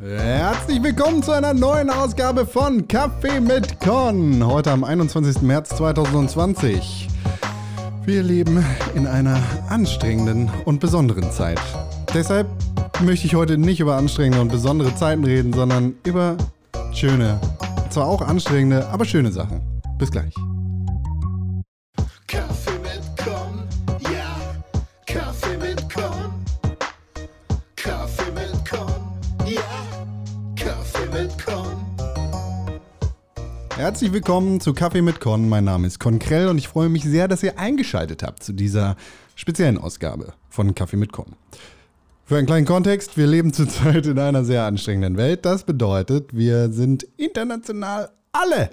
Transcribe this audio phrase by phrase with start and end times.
[0.00, 4.44] Herzlich willkommen zu einer neuen Ausgabe von Kaffee mit Con.
[4.44, 5.42] Heute am 21.
[5.42, 7.06] März 2020.
[8.04, 8.64] Wir leben
[8.96, 11.60] in einer anstrengenden und besonderen Zeit.
[12.12, 12.48] Deshalb
[13.04, 16.36] möchte ich heute nicht über anstrengende und besondere Zeiten reden, sondern über
[16.92, 17.40] schöne,
[17.90, 19.60] zwar auch anstrengende, aber schöne Sachen.
[19.96, 20.34] Bis gleich.
[33.96, 35.48] Herzlich willkommen zu Kaffee mit Con.
[35.48, 38.52] Mein Name ist Con Krell und ich freue mich sehr, dass ihr eingeschaltet habt zu
[38.52, 38.94] dieser
[39.36, 41.34] speziellen Ausgabe von Kaffee mit Con.
[42.26, 45.46] Für einen kleinen Kontext, wir leben zurzeit in einer sehr anstrengenden Welt.
[45.46, 48.68] Das bedeutet, wir sind international alle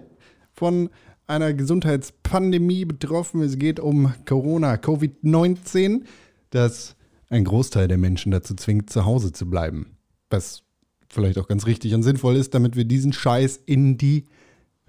[0.52, 0.90] von
[1.26, 3.42] einer Gesundheitspandemie betroffen.
[3.44, 6.02] Es geht um Corona, Covid-19,
[6.50, 6.98] das
[7.30, 9.96] ein Großteil der Menschen dazu zwingt, zu Hause zu bleiben.
[10.30, 10.64] Was
[11.08, 14.26] vielleicht auch ganz richtig und sinnvoll ist, damit wir diesen Scheiß in die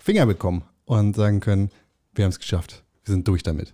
[0.05, 1.71] Finger bekommen und sagen können,
[2.15, 3.73] wir haben es geschafft, wir sind durch damit.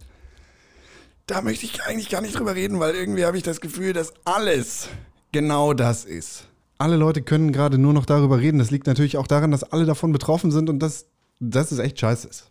[1.26, 4.12] Da möchte ich eigentlich gar nicht drüber reden, weil irgendwie habe ich das Gefühl, dass
[4.24, 4.88] alles
[5.32, 6.46] genau das ist.
[6.78, 8.58] Alle Leute können gerade nur noch darüber reden.
[8.58, 11.06] Das liegt natürlich auch daran, dass alle davon betroffen sind und dass
[11.40, 12.48] das ist echt scheiße ist.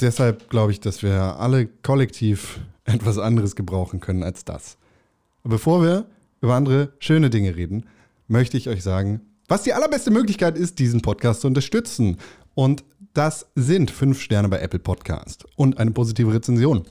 [0.00, 4.78] Deshalb glaube ich, dass wir alle kollektiv etwas anderes gebrauchen können als das.
[5.42, 6.06] Bevor wir
[6.40, 7.84] über andere schöne Dinge reden,
[8.28, 12.16] möchte ich euch sagen, was die allerbeste Möglichkeit ist, diesen Podcast zu unterstützen.
[12.54, 16.82] Und das sind fünf Sterne bei Apple Podcast und eine positive Rezension.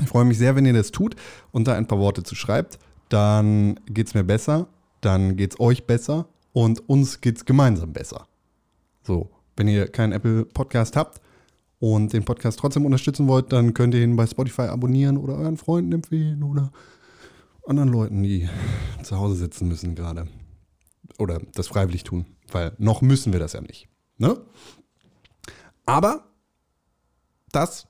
[0.00, 1.16] Ich freue mich sehr, wenn ihr das tut
[1.50, 2.78] und da ein paar Worte zu schreibt.
[3.08, 4.68] Dann geht es mir besser,
[5.00, 8.26] dann geht es euch besser und uns geht es gemeinsam besser.
[9.02, 11.20] So, wenn ihr keinen Apple Podcast habt
[11.80, 15.56] und den Podcast trotzdem unterstützen wollt, dann könnt ihr ihn bei Spotify abonnieren oder euren
[15.56, 16.70] Freunden empfehlen oder
[17.66, 18.48] anderen Leuten, die
[19.02, 20.28] zu Hause sitzen müssen gerade.
[21.18, 23.88] Oder das freiwillig tun, weil noch müssen wir das ja nicht.
[24.18, 24.38] Ne?
[25.86, 26.24] Aber
[27.52, 27.86] das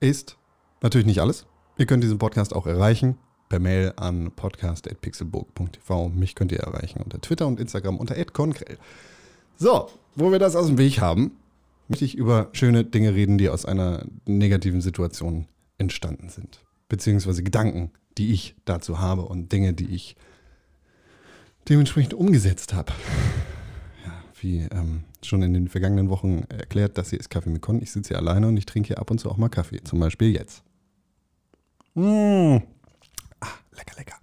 [0.00, 0.36] ist
[0.82, 1.46] natürlich nicht alles.
[1.76, 3.18] Ihr könnt diesen Podcast auch erreichen
[3.48, 6.08] per Mail an podcast.pixelburg.tv.
[6.10, 8.78] Mich könnt ihr erreichen unter Twitter und Instagram unter @konkrell.
[9.56, 11.36] So, wo wir das aus dem Weg haben,
[11.88, 15.46] möchte ich über schöne Dinge reden, die aus einer negativen Situation
[15.78, 16.60] entstanden sind.
[16.88, 20.16] Beziehungsweise Gedanken, die ich dazu habe und Dinge, die ich
[21.68, 22.92] dementsprechend umgesetzt habe.
[24.44, 27.80] Wie ähm, schon in den vergangenen Wochen erklärt, das hier ist Kaffee mit Con.
[27.80, 29.82] Ich sitze hier alleine und ich trinke hier ab und zu auch mal Kaffee.
[29.82, 30.62] Zum Beispiel jetzt.
[31.94, 32.62] Mmh.
[33.40, 34.16] Ah, lecker, lecker.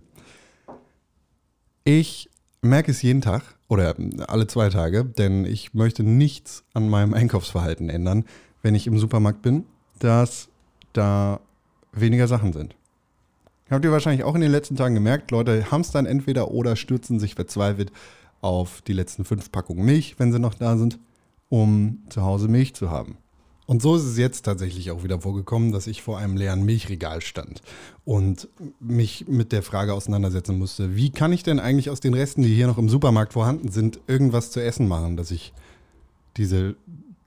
[1.86, 2.30] Ich
[2.62, 3.96] merke es jeden Tag oder
[4.28, 8.26] alle zwei Tage, denn ich möchte nichts an meinem Einkaufsverhalten ändern,
[8.62, 9.66] wenn ich im Supermarkt bin,
[9.98, 10.50] dass
[10.94, 11.40] da
[11.94, 12.76] weniger Sachen sind.
[13.72, 17.34] Habt ihr wahrscheinlich auch in den letzten Tagen gemerkt, Leute hamstern entweder oder stürzen sich
[17.34, 17.92] verzweifelt
[18.42, 21.00] auf die letzten fünf Packungen Milch, wenn sie noch da sind,
[21.50, 23.18] um zu Hause Milch zu haben.
[23.68, 27.22] Und so ist es jetzt tatsächlich auch wieder vorgekommen, dass ich vor einem leeren Milchregal
[27.22, 27.62] stand
[28.04, 28.50] und
[28.82, 32.54] mich mit der Frage auseinandersetzen musste, wie kann ich denn eigentlich aus den Resten, die
[32.54, 35.54] hier noch im Supermarkt vorhanden sind, irgendwas zu essen machen, dass ich
[36.36, 36.76] diese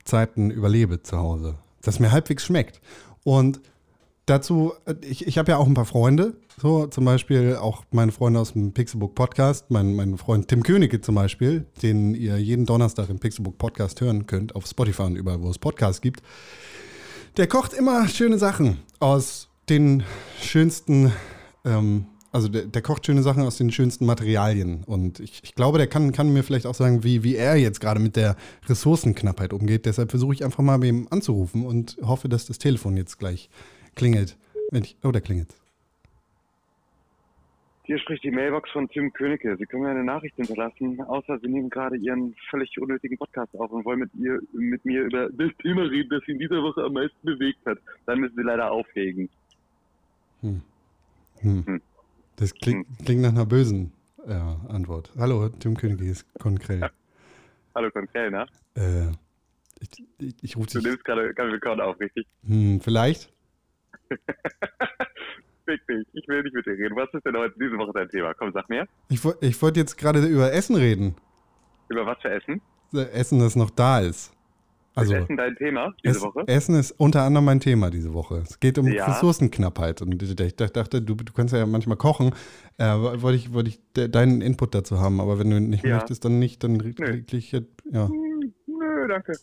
[0.03, 2.79] Zeiten überlebe zu Hause, dass mir halbwegs schmeckt.
[3.23, 3.59] Und
[4.25, 8.39] dazu, ich, ich habe ja auch ein paar Freunde, so zum Beispiel auch meine Freunde
[8.39, 13.09] aus dem Pixelbook Podcast, mein, mein Freund Tim Königke zum Beispiel, den ihr jeden Donnerstag
[13.09, 16.21] im Pixelbook Podcast hören könnt, auf Spotify und überall, wo es Podcasts gibt.
[17.37, 20.03] Der kocht immer schöne Sachen aus den
[20.41, 21.11] schönsten,
[21.65, 24.83] ähm, also der, der, kocht schöne Sachen aus den schönsten Materialien.
[24.85, 27.79] Und ich, ich glaube, der kann, kann mir vielleicht auch sagen, wie, wie er jetzt
[27.79, 28.35] gerade mit der
[28.67, 29.85] Ressourcenknappheit umgeht.
[29.85, 33.49] Deshalb versuche ich einfach mal bei ihm anzurufen und hoffe, dass das Telefon jetzt gleich
[33.95, 34.37] klingelt.
[34.71, 35.55] Wenn ich, oh, der klingelt.
[37.85, 39.55] Hier spricht die Mailbox von Tim Königke.
[39.57, 43.71] Sie können mir eine Nachricht hinterlassen, außer Sie nehmen gerade Ihren völlig unnötigen Podcast auf
[43.71, 46.83] und wollen mit, ihr, mit mir über das Thema reden, das Sie in dieser Woche
[46.83, 47.77] am meisten bewegt hat.
[48.07, 49.29] Dann müssen Sie leider auflegen.
[50.41, 50.61] Hm.
[51.41, 51.65] Hm.
[51.67, 51.81] Hm.
[52.37, 53.91] Das klingt, klingt, nach einer bösen
[54.25, 55.11] äh, Antwort.
[55.15, 56.79] Hallo, Tim Königke ist Konkrell.
[56.79, 56.89] Ja.
[57.75, 58.47] Hallo Konkrell, ne?
[58.75, 59.11] Äh,
[59.79, 60.81] ich, ich, ich rufe dich.
[60.81, 62.25] Du nimmst gerade Kaffee auf, richtig?
[62.47, 63.34] Hm, vielleicht.
[65.65, 66.95] Fick dich, ich will nicht mit dir reden.
[66.95, 68.33] Was ist denn heute diese Woche dein Thema?
[68.35, 68.87] Komm, sag mir.
[69.09, 71.15] Ich, ich wollte jetzt gerade über Essen reden.
[71.89, 72.61] Über was für Essen?
[72.93, 74.31] Essen, das noch da ist.
[74.95, 76.43] Also, ist Essen dein Thema diese es, Woche?
[76.47, 78.37] Essen ist unter anderem mein Thema diese Woche.
[78.37, 79.05] Es geht um ja.
[79.05, 80.01] Ressourcenknappheit.
[80.01, 82.33] Und ich dachte, du, du kannst ja manchmal kochen.
[82.77, 85.19] Äh, wollte ich, wollte ich deinen Input dazu haben.
[85.19, 85.95] Aber wenn du nicht ja.
[85.95, 88.07] möchtest, dann nicht, dann wirklich, ja.
[88.07, 89.33] Hm, nö, danke.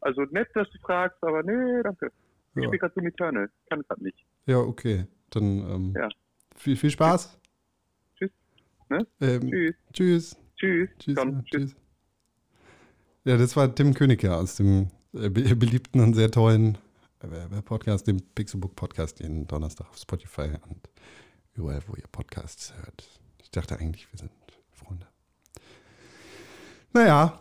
[0.00, 2.10] Also nett, dass du fragst, aber nö, danke.
[2.54, 2.68] Ich ja.
[2.68, 3.50] spiele gerade so Eternal.
[3.68, 4.18] Kann es halt nicht.
[4.46, 5.06] Ja, okay.
[5.30, 6.08] Dann, ähm, ja.
[6.56, 7.38] viel, viel Spaß.
[8.16, 8.30] Tschüss.
[8.88, 9.06] Ne?
[9.20, 9.74] Ähm, Tschüss.
[9.92, 10.36] Tschüss.
[10.56, 10.88] Tschüss.
[10.98, 11.16] Tschüss.
[11.16, 11.76] Ja, tschüss.
[13.24, 16.78] Ja, das war Tim Königke aus dem äh, be- beliebten und sehr tollen
[17.20, 20.88] äh, Podcast, dem Pixelbook Podcast, jeden Donnerstag auf Spotify und
[21.54, 23.08] überall, wo ihr Podcasts hört.
[23.42, 24.30] Ich dachte eigentlich, wir sind
[24.72, 25.06] Freunde.
[26.92, 27.38] Naja,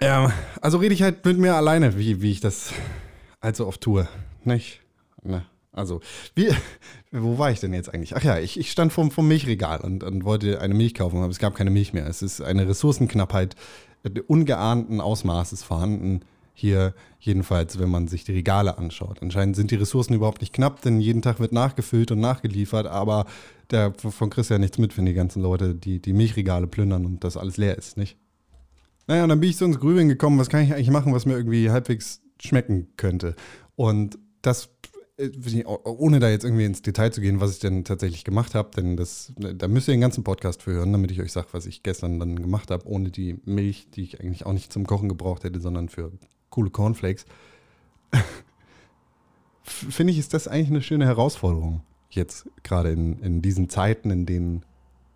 [0.00, 0.30] ähm,
[0.60, 2.72] also rede ich halt mit mir alleine, wie, wie ich das
[3.46, 4.06] allzu oft tue.
[4.44, 4.80] Nicht?
[5.22, 5.44] Ne?
[5.72, 6.00] Also,
[6.34, 6.48] wie,
[7.12, 8.16] wo war ich denn jetzt eigentlich?
[8.16, 11.30] Ach ja, ich, ich stand vom, vom Milchregal und, und wollte eine Milch kaufen, aber
[11.30, 12.06] es gab keine Milch mehr.
[12.06, 13.54] Es ist eine Ressourcenknappheit
[14.26, 16.20] ungeahnten Ausmaßes vorhanden.
[16.54, 19.18] Hier jedenfalls, wenn man sich die Regale anschaut.
[19.20, 23.26] Anscheinend sind die Ressourcen überhaupt nicht knapp, denn jeden Tag wird nachgefüllt und nachgeliefert, aber
[23.70, 27.24] der von Chris ja nichts mit, wenn die ganzen Leute die, die Milchregale plündern und
[27.24, 28.16] das alles leer ist, nicht?
[29.06, 31.26] Naja, und dann bin ich so ins Grübeln gekommen, was kann ich eigentlich machen, was
[31.26, 33.34] mir irgendwie halbwegs schmecken könnte.
[33.74, 34.68] Und das,
[35.18, 35.30] äh,
[35.64, 38.96] ohne da jetzt irgendwie ins Detail zu gehen, was ich denn tatsächlich gemacht habe, denn
[38.96, 41.82] das, da müsst ihr den ganzen Podcast für hören, damit ich euch sage, was ich
[41.82, 45.44] gestern dann gemacht habe, ohne die Milch, die ich eigentlich auch nicht zum Kochen gebraucht
[45.44, 46.12] hätte, sondern für
[46.50, 47.26] coole Cornflakes.
[49.62, 51.82] Finde ich, ist das eigentlich eine schöne Herausforderung.
[52.08, 54.64] Jetzt gerade in, in diesen Zeiten, in denen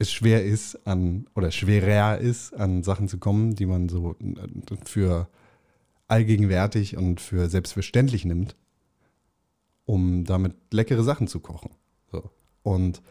[0.00, 4.76] es schwer ist, an oder schwerer ist, an Sachen zu kommen, die man so äh,
[4.84, 5.28] für
[6.10, 8.56] allgegenwärtig und für selbstverständlich nimmt,
[9.84, 11.70] um damit leckere Sachen zu kochen.
[12.10, 12.30] So.
[12.62, 13.02] Und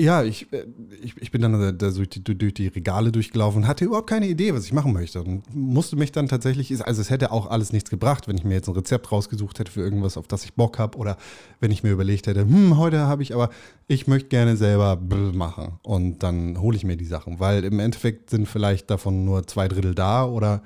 [0.00, 0.64] ja, ich, äh,
[1.02, 4.28] ich, ich bin dann da durch die, durch die Regale durchgelaufen und hatte überhaupt keine
[4.28, 5.20] Idee, was ich machen möchte.
[5.20, 8.54] Und musste mich dann tatsächlich, also es hätte auch alles nichts gebracht, wenn ich mir
[8.54, 10.96] jetzt ein Rezept rausgesucht hätte für irgendwas, auf das ich Bock habe.
[10.98, 11.16] Oder
[11.58, 13.50] wenn ich mir überlegt hätte, hm, heute habe ich aber,
[13.88, 15.00] ich möchte gerne selber
[15.32, 15.78] machen.
[15.82, 17.40] Und dann hole ich mir die Sachen.
[17.40, 20.62] Weil im Endeffekt sind vielleicht davon nur zwei Drittel da oder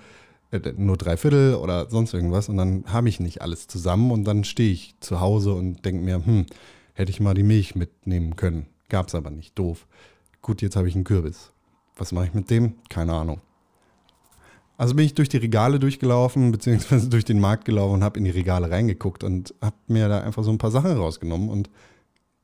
[0.51, 2.51] äh, nur drei Viertel oder sonst irgendwas.
[2.51, 6.05] Und dann habe ich nicht alles zusammen und dann stehe ich zu Hause und denke
[6.05, 6.45] mir, hm,
[6.93, 8.67] hätte ich mal die Milch mitnehmen können.
[8.93, 9.59] Gab es aber nicht.
[9.59, 9.87] Doof.
[10.43, 11.51] Gut, jetzt habe ich einen Kürbis.
[11.97, 12.75] Was mache ich mit dem?
[12.91, 13.41] Keine Ahnung.
[14.77, 18.27] Also bin ich durch die Regale durchgelaufen, beziehungsweise durch den Markt gelaufen und habe in
[18.27, 21.71] die Regale reingeguckt und habe mir da einfach so ein paar Sachen rausgenommen und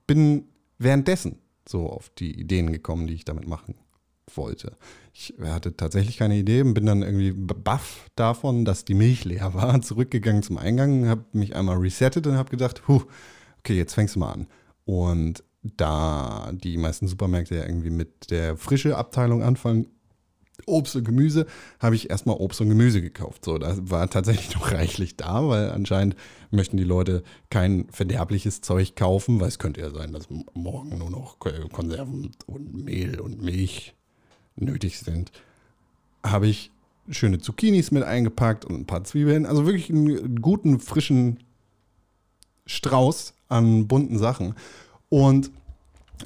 [0.07, 0.45] bin
[0.79, 3.75] währenddessen so auf die Ideen gekommen, die ich damit machen
[4.35, 4.75] wollte.
[5.13, 9.53] Ich hatte tatsächlich keine Idee und bin dann irgendwie baff davon, dass die Milch leer
[9.53, 13.03] war, zurückgegangen zum Eingang, habe mich einmal resettet und habe gedacht, huh,
[13.59, 14.47] okay, jetzt fängst du mal an.
[14.87, 15.45] Und
[15.77, 19.87] da die meisten Supermärkte ja irgendwie mit der frische Abteilung anfangen,
[20.67, 21.47] Obst und Gemüse,
[21.79, 23.45] habe ich erstmal Obst und Gemüse gekauft.
[23.45, 26.17] So, da war tatsächlich noch reichlich da, weil anscheinend
[26.51, 31.11] möchten die Leute kein verderbliches Zeug kaufen, weil es könnte ja sein, dass morgen nur
[31.11, 33.95] noch Konserven und Mehl und Milch
[34.57, 35.33] nötig sind.
[36.23, 36.71] Habe ich
[37.11, 39.47] schöne Zucchinis mit eingepackt und ein paar Zwiebeln.
[39.47, 41.39] Also wirklich einen guten, frischen
[42.67, 44.55] Strauß an bunten Sachen.
[45.09, 45.51] Und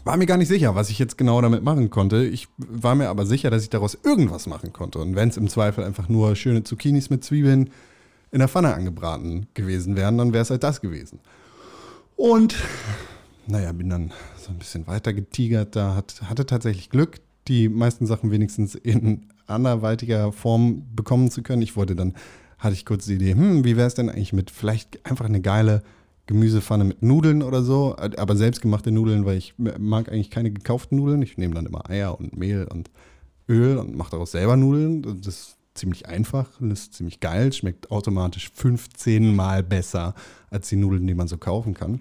[0.04, 2.24] war mir gar nicht sicher, was ich jetzt genau damit machen konnte.
[2.24, 4.98] Ich war mir aber sicher, dass ich daraus irgendwas machen konnte.
[4.98, 7.70] Und wenn es im Zweifel einfach nur schöne Zucchinis mit Zwiebeln
[8.30, 11.20] in der Pfanne angebraten gewesen wären, dann wäre es halt das gewesen.
[12.16, 12.56] Und
[13.46, 15.76] naja, bin dann so ein bisschen weiter getigert.
[15.76, 21.62] Da hat, hatte tatsächlich Glück, die meisten Sachen wenigstens in anderweitiger Form bekommen zu können.
[21.62, 22.14] Ich wollte dann,
[22.58, 25.40] hatte ich kurz die Idee, hm, wie wäre es denn eigentlich mit vielleicht einfach eine
[25.40, 25.82] geile
[26.32, 31.22] Gemüsepfanne mit Nudeln oder so, aber selbstgemachte Nudeln, weil ich mag eigentlich keine gekauften Nudeln.
[31.22, 32.91] Ich nehme dann immer Eier und Mehl und
[33.48, 35.03] Öl und mache daraus selber Nudeln.
[35.03, 37.53] Das ist ziemlich einfach und ist ziemlich geil.
[37.53, 40.15] Schmeckt automatisch 15 Mal besser
[40.51, 42.01] als die Nudeln, die man so kaufen kann.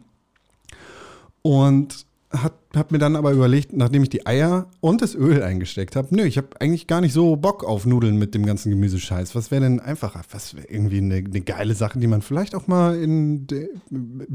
[1.42, 5.96] Und hat, hab mir dann aber überlegt, nachdem ich die Eier und das Öl eingesteckt
[5.96, 9.36] habe, nö, ich habe eigentlich gar nicht so Bock auf Nudeln mit dem ganzen Gemüsescheiß.
[9.36, 10.22] Was wäre denn einfacher?
[10.32, 13.70] Was wäre irgendwie eine, eine, geile Sache, die man vielleicht auch mal in, de,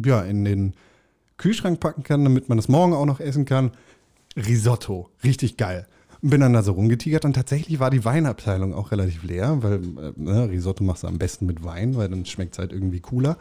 [0.05, 0.75] ja, in den
[1.39, 3.73] Kühlschrank packen kann, damit man das morgen auch noch essen kann?
[4.37, 5.09] Risotto.
[5.25, 5.87] Richtig geil.
[6.21, 10.13] Bin dann da so rumgetigert und tatsächlich war die Weinabteilung auch relativ leer, weil äh,
[10.17, 13.37] ne, Risotto machst du am besten mit Wein, weil dann schmeckt es halt irgendwie cooler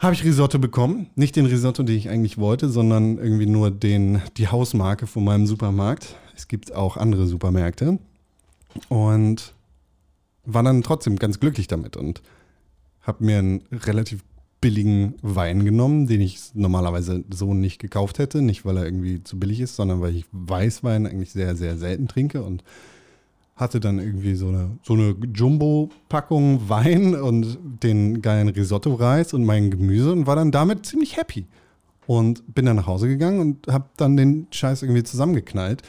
[0.00, 1.10] habe ich Risotto bekommen.
[1.14, 5.46] Nicht den Risotto, den ich eigentlich wollte, sondern irgendwie nur den, die Hausmarke von meinem
[5.46, 6.16] Supermarkt.
[6.34, 7.98] Es gibt auch andere Supermärkte.
[8.88, 9.54] Und
[10.46, 12.22] war dann trotzdem ganz glücklich damit und
[13.02, 14.24] habe mir einen relativ
[14.60, 18.40] billigen Wein genommen, den ich normalerweise so nicht gekauft hätte.
[18.40, 22.08] Nicht, weil er irgendwie zu billig ist, sondern weil ich Weißwein eigentlich sehr, sehr selten
[22.08, 22.64] trinke und
[23.60, 29.70] hatte dann irgendwie so eine, so eine Jumbo-Packung Wein und den geilen Risotto-Reis und mein
[29.70, 31.46] Gemüse und war dann damit ziemlich happy.
[32.06, 35.82] Und bin dann nach Hause gegangen und habe dann den Scheiß irgendwie zusammengeknallt.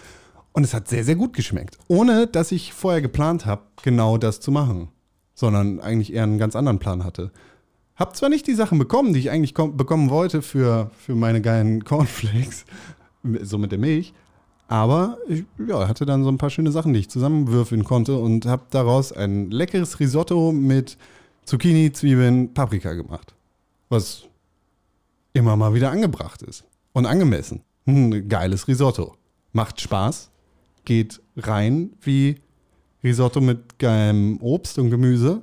[0.51, 1.77] Und es hat sehr, sehr gut geschmeckt.
[1.87, 4.89] Ohne, dass ich vorher geplant habe, genau das zu machen.
[5.33, 7.31] Sondern eigentlich eher einen ganz anderen Plan hatte.
[7.95, 11.41] Hab zwar nicht die Sachen bekommen, die ich eigentlich kom- bekommen wollte für, für meine
[11.41, 12.65] geilen Cornflakes,
[13.41, 14.13] so mit der Milch,
[14.71, 18.45] aber ich ja, hatte dann so ein paar schöne Sachen, die ich zusammenwürfeln konnte und
[18.45, 20.97] habe daraus ein leckeres Risotto mit
[21.43, 23.33] Zucchini, Zwiebeln, Paprika gemacht.
[23.89, 24.23] Was
[25.33, 26.63] immer mal wieder angebracht ist
[26.93, 27.63] und angemessen.
[27.85, 29.17] Ein geiles Risotto.
[29.51, 30.31] Macht Spaß,
[30.85, 32.37] geht rein wie
[33.03, 35.41] Risotto mit geilem Obst und Gemüse.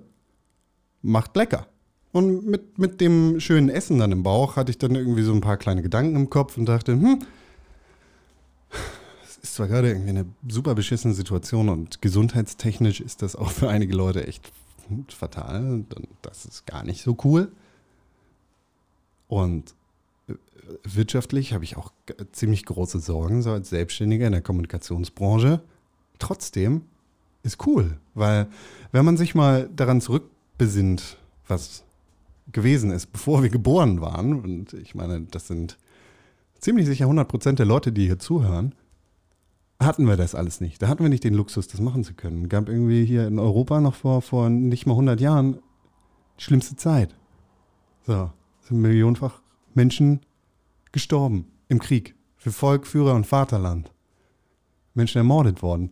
[1.02, 1.66] Macht lecker.
[2.12, 5.42] Und mit, mit dem schönen Essen dann im Bauch hatte ich dann irgendwie so ein
[5.42, 7.18] paar kleine Gedanken im Kopf und dachte, hm,
[9.42, 13.94] ist zwar gerade irgendwie eine super beschissene Situation und gesundheitstechnisch ist das auch für einige
[13.94, 14.52] Leute echt
[15.08, 15.64] fatal.
[15.72, 17.52] Und das ist gar nicht so cool.
[19.28, 19.74] Und
[20.28, 20.34] äh,
[20.84, 21.92] wirtschaftlich habe ich auch
[22.32, 25.62] ziemlich große Sorgen, so als Selbstständiger in der Kommunikationsbranche.
[26.18, 26.82] Trotzdem
[27.42, 28.48] ist cool, weil
[28.92, 31.16] wenn man sich mal daran zurückbesinnt,
[31.46, 31.84] was
[32.50, 35.78] gewesen ist, bevor wir geboren waren, und ich meine, das sind
[36.58, 38.74] ziemlich sicher 100% der Leute, die hier zuhören,
[39.80, 40.82] hatten wir das alles nicht.
[40.82, 42.48] Da hatten wir nicht den Luxus, das machen zu können.
[42.48, 45.58] Gab irgendwie hier in Europa noch vor, vor nicht mal 100 Jahren
[46.36, 47.14] schlimmste Zeit.
[48.06, 48.30] So,
[48.62, 49.40] sind millionenfach
[49.74, 50.20] Menschen
[50.92, 53.92] gestorben im Krieg für Volk, Führer und Vaterland.
[54.94, 55.90] Menschen ermordet worden.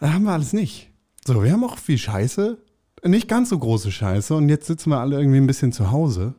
[0.00, 0.90] Da haben wir alles nicht.
[1.26, 2.58] So, wir haben auch viel Scheiße,
[3.04, 6.34] nicht ganz so große Scheiße und jetzt sitzen wir alle irgendwie ein bisschen zu Hause,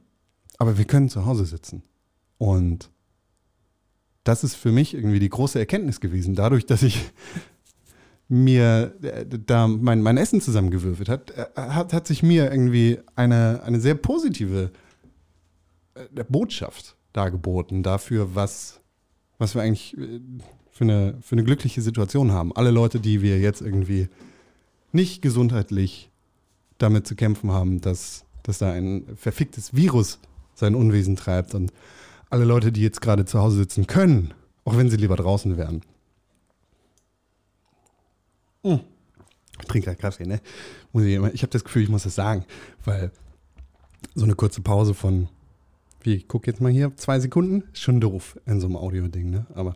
[0.57, 1.83] aber wir können zu Hause sitzen.
[2.37, 2.91] Und
[4.25, 6.99] das ist für mich irgendwie die große Erkenntnis gewesen, dadurch, dass ich
[8.27, 13.61] mir äh, da mein, mein Essen zusammengewürfelt hat, äh, hat, hat sich mir irgendwie eine,
[13.63, 14.71] eine sehr positive
[15.93, 18.81] äh, Botschaft dargeboten dafür, was,
[19.37, 19.95] was wir eigentlich
[20.71, 22.53] für eine, für eine glückliche Situation haben.
[22.53, 24.09] Alle Leute, die wir jetzt irgendwie
[24.91, 26.09] nicht gesundheitlich
[26.77, 30.19] damit zu kämpfen haben, dass, dass da ein verficktes Virus
[30.55, 31.71] sein Unwesen treibt und
[32.29, 35.81] alle Leute, die jetzt gerade zu Hause sitzen können, auch wenn sie lieber draußen wären.
[38.63, 38.79] Hm.
[39.61, 40.41] Ich trinke gerade Kaffee, ne?
[40.93, 42.45] Ich ich habe das Gefühl, ich muss das sagen,
[42.83, 43.11] weil
[44.13, 45.29] so eine kurze Pause von,
[46.01, 49.29] wie, ich gucke jetzt mal hier, zwei Sekunden, ist schon doof in so einem Audio-Ding,
[49.29, 49.45] ne?
[49.53, 49.75] Aber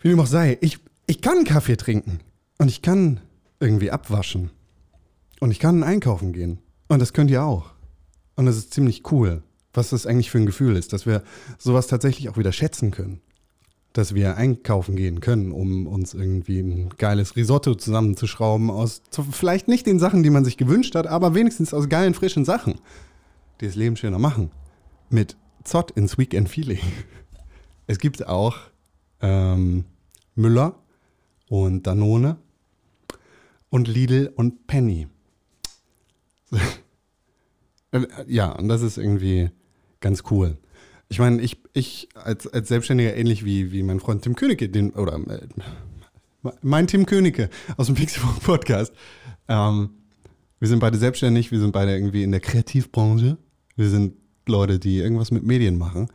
[0.00, 2.20] wie dem auch sei, ich, ich kann Kaffee trinken
[2.58, 3.20] und ich kann
[3.60, 4.50] irgendwie abwaschen
[5.40, 6.58] und ich kann einkaufen gehen
[6.88, 7.70] und das könnt ihr auch.
[8.36, 9.42] Und das ist ziemlich cool,
[9.76, 11.22] was das eigentlich für ein Gefühl ist, dass wir
[11.58, 13.20] sowas tatsächlich auch wieder schätzen können.
[13.92, 19.86] Dass wir einkaufen gehen können, um uns irgendwie ein geiles Risotto zusammenzuschrauben aus vielleicht nicht
[19.86, 22.74] den Sachen, die man sich gewünscht hat, aber wenigstens aus geilen, frischen Sachen,
[23.60, 24.50] die das Leben schöner machen.
[25.08, 26.80] Mit Zott ins Weekend Feeling.
[27.88, 28.56] Es gibt auch
[29.20, 29.84] ähm,
[30.34, 30.74] Müller
[31.48, 32.36] und Danone
[33.70, 35.06] und Lidl und Penny.
[37.92, 39.50] Äh, Ja, und das ist irgendwie
[40.00, 40.56] ganz cool.
[41.08, 44.90] Ich meine, ich, ich als, als Selbstständiger, ähnlich wie, wie mein Freund Tim Königke, den,
[44.90, 45.46] oder äh,
[46.62, 48.92] mein Tim Königke aus dem Pixelbook Podcast,
[49.48, 49.90] ähm,
[50.58, 53.36] wir sind beide selbstständig, wir sind beide irgendwie in der Kreativbranche.
[53.76, 54.14] Wir sind
[54.46, 56.08] Leute, die irgendwas mit Medien machen.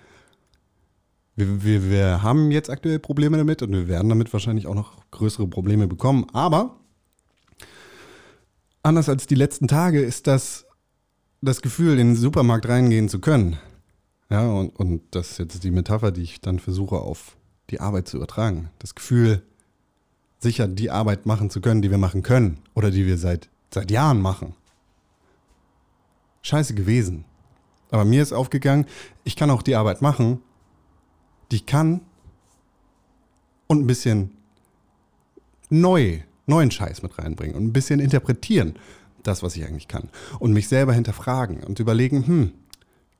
[1.36, 5.10] Wir, wir, wir haben jetzt aktuell Probleme damit und wir werden damit wahrscheinlich auch noch
[5.12, 6.26] größere Probleme bekommen.
[6.34, 6.80] Aber
[8.84, 10.66] anders als die letzten Tage ist das
[11.44, 13.58] das Gefühl, in den Supermarkt reingehen zu können.
[14.32, 17.36] Ja, und, und das ist jetzt die Metapher, die ich dann versuche auf
[17.70, 18.70] die Arbeit zu übertragen.
[18.80, 19.44] Das Gefühl,
[20.40, 23.92] sicher die Arbeit machen zu können, die wir machen können oder die wir seit, seit
[23.92, 24.56] Jahren machen.
[26.44, 27.26] Scheiße gewesen.
[27.90, 28.86] Aber mir ist aufgegangen,
[29.26, 30.40] ich kann auch die Arbeit machen,
[31.52, 32.00] die ich kann
[33.68, 34.32] und ein bisschen
[35.70, 38.76] neu, neuen Scheiß mit reinbringen und ein bisschen interpretieren,
[39.24, 40.10] das, was ich eigentlich kann.
[40.40, 42.52] Und mich selber hinterfragen und überlegen, hm,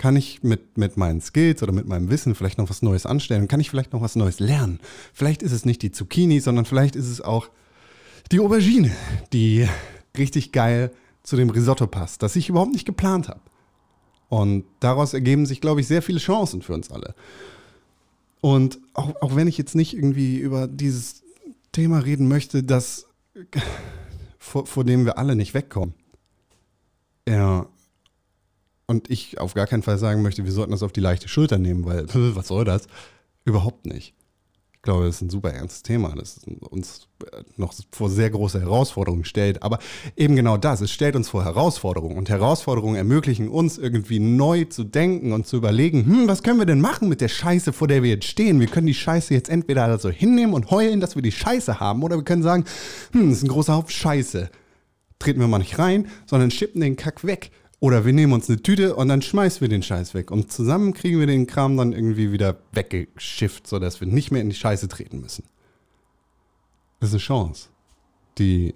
[0.02, 3.48] kann ich mit, mit meinen Skills oder mit meinem Wissen vielleicht noch was Neues anstellen?
[3.48, 4.80] Kann ich vielleicht noch was Neues lernen?
[5.14, 7.52] Vielleicht ist es nicht die Zucchini, sondern vielleicht ist es auch
[8.32, 8.90] die Aubergine,
[9.32, 9.68] die
[10.18, 10.92] richtig geil
[11.22, 13.42] zu dem Risotto passt, das ich überhaupt nicht geplant habe.
[14.28, 17.14] Und daraus ergeben sich, glaube ich, sehr viele Chancen für uns alle.
[18.40, 21.22] Und auch, auch wenn ich jetzt nicht irgendwie über dieses
[21.74, 23.06] Thema reden möchte, das
[24.40, 25.94] vor, vor dem wir alle nicht wegkommen.
[27.30, 27.68] Ja.
[28.92, 31.58] Und ich auf gar keinen Fall sagen möchte, wir sollten das auf die leichte Schulter
[31.58, 32.06] nehmen, weil
[32.36, 32.88] was soll das?
[33.46, 34.14] Überhaupt nicht.
[34.74, 37.08] Ich glaube, das ist ein super ernstes Thema, das uns
[37.56, 39.64] noch vor sehr große Herausforderungen stellt.
[39.64, 39.80] Aber
[40.18, 42.18] eben genau das, es stellt uns vor Herausforderungen.
[42.18, 46.66] Und Herausforderungen ermöglichen uns irgendwie neu zu denken und zu überlegen, hm, was können wir
[46.66, 48.60] denn machen mit der Scheiße, vor der wir jetzt stehen?
[48.60, 52.04] Wir können die Scheiße jetzt entweder so hinnehmen und heulen, dass wir die Scheiße haben,
[52.04, 52.66] oder wir können sagen,
[53.14, 54.50] hm, das ist ein großer Haufen Scheiße.
[55.18, 58.62] Treten wir mal nicht rein, sondern schippen den Kack weg Oder wir nehmen uns eine
[58.62, 60.30] Tüte und dann schmeißen wir den Scheiß weg.
[60.30, 64.50] Und zusammen kriegen wir den Kram dann irgendwie wieder weggeschifft, sodass wir nicht mehr in
[64.50, 65.46] die Scheiße treten müssen.
[67.00, 67.70] Das ist eine Chance,
[68.38, 68.76] die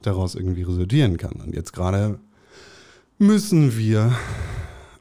[0.00, 1.32] daraus irgendwie resultieren kann.
[1.32, 2.20] Und jetzt gerade
[3.18, 4.16] müssen wir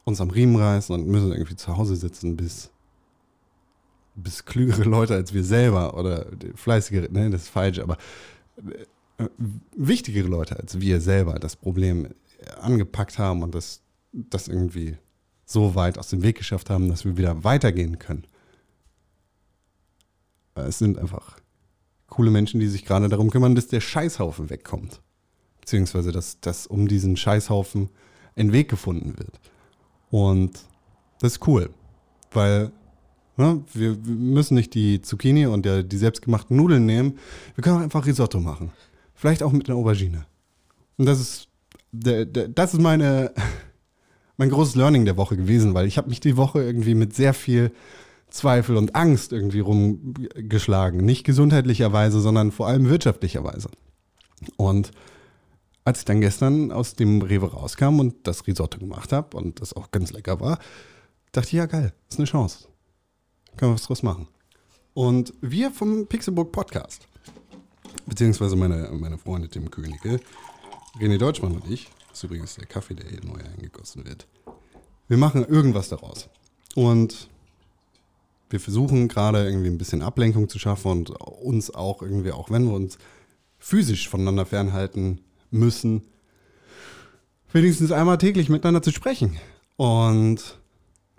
[0.06, 2.72] uns am Riemen reißen und müssen irgendwie zu Hause sitzen, bis,
[4.16, 7.98] bis klügere Leute als wir selber oder fleißigere, ne, das ist falsch, aber
[9.20, 9.28] äh,
[9.78, 12.08] wichtigere Leute als wir selber das Problem
[12.62, 13.82] angepackt haben und das,
[14.12, 14.98] das irgendwie
[15.46, 18.26] so weit aus dem Weg geschafft haben, dass wir wieder weitergehen können.
[20.56, 21.38] Es sind einfach
[22.08, 25.02] coole Menschen, die sich gerade darum kümmern, dass der Scheißhaufen wegkommt.
[25.60, 27.90] Beziehungsweise, dass, dass um diesen Scheißhaufen
[28.36, 29.40] ein Weg gefunden wird.
[30.10, 30.60] Und
[31.20, 31.70] das ist cool,
[32.32, 32.72] weil
[33.38, 37.18] ne, wir, müssen nicht die Zucchini und der, die selbstgemachten Nudeln nehmen.
[37.56, 38.72] Wir können auch einfach Risotto machen.
[39.16, 40.26] Vielleicht auch mit einer Aubergine.
[40.98, 41.48] Und das ist,
[41.94, 43.32] das ist meine,
[44.38, 47.34] mein großes Learning der Woche gewesen, weil ich habe mich die Woche irgendwie mit sehr
[47.34, 47.72] viel
[48.30, 51.06] Zweifel und Angst irgendwie rumgeschlagen.
[51.06, 53.70] Nicht gesundheitlicherweise, sondern vor allem wirtschaftlicherweise.
[54.58, 54.92] Und
[55.86, 59.74] als ich dann gestern aus dem Rewe rauskam und das Risotto gemacht habe und das
[59.74, 60.58] auch ganz lecker war,
[61.32, 62.68] dachte ich, ja geil, ist eine Chance.
[63.58, 64.28] Können wir was draus machen.
[64.94, 67.08] Und wir vom Pixelbook Podcast,
[68.06, 70.20] beziehungsweise meine, meine Freunde Tim Königke,
[71.00, 74.28] René Deutschmann und ich, das ist übrigens der Kaffee, der hier neu eingegossen wird,
[75.08, 76.30] wir machen irgendwas daraus.
[76.76, 77.30] Und
[78.50, 82.66] wir versuchen gerade irgendwie ein bisschen Ablenkung zu schaffen und uns auch irgendwie, auch wenn
[82.66, 82.98] wir uns
[83.58, 86.04] physisch voneinander fernhalten, müssen,
[87.52, 89.38] wenigstens einmal täglich miteinander zu sprechen
[89.78, 90.60] und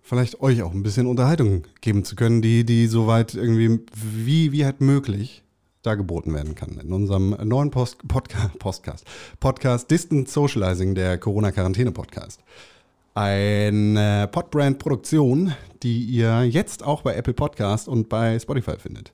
[0.03, 4.65] vielleicht euch auch ein bisschen Unterhaltung geben zu können, die, die soweit irgendwie wie, wie
[4.65, 5.44] halt möglich
[5.85, 6.81] da geboten werden kann.
[6.81, 9.07] In unserem neuen Post Podcast, Podcast,
[9.39, 12.41] Podcast Distant Socializing, der Corona-Quarantäne-Podcast.
[13.13, 19.13] Eine Podbrand-Produktion, die ihr jetzt auch bei Apple Podcast und bei Spotify findet.